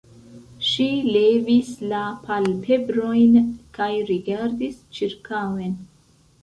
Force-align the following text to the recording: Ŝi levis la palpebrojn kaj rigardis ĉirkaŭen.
Ŝi 0.69 0.87
levis 1.15 1.69
la 1.93 2.01
palpebrojn 2.25 3.39
kaj 3.79 3.93
rigardis 4.13 4.85
ĉirkaŭen. 5.01 5.83